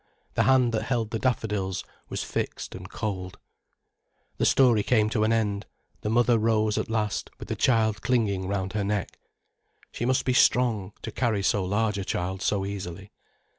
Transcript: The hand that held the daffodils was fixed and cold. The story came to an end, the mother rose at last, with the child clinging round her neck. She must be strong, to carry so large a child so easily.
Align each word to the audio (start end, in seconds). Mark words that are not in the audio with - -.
The 0.33 0.45
hand 0.49 0.73
that 0.73 0.81
held 0.85 1.11
the 1.11 1.19
daffodils 1.19 1.83
was 2.09 2.23
fixed 2.23 2.73
and 2.73 2.89
cold. 2.89 3.37
The 4.39 4.47
story 4.47 4.81
came 4.81 5.11
to 5.11 5.23
an 5.23 5.31
end, 5.31 5.67
the 6.01 6.09
mother 6.09 6.39
rose 6.39 6.79
at 6.79 6.89
last, 6.89 7.29
with 7.37 7.49
the 7.49 7.55
child 7.55 8.01
clinging 8.01 8.47
round 8.47 8.73
her 8.73 8.83
neck. 8.83 9.19
She 9.91 10.05
must 10.05 10.25
be 10.25 10.33
strong, 10.33 10.93
to 11.03 11.11
carry 11.11 11.43
so 11.43 11.63
large 11.63 11.99
a 11.99 12.03
child 12.03 12.41
so 12.41 12.65
easily. 12.65 13.11